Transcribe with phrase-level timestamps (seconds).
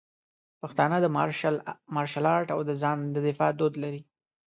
[0.61, 1.05] پښتانه د
[1.95, 4.01] مارشل آرټ او د ځان د دفاع دود لري.